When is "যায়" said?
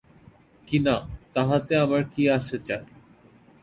2.67-2.85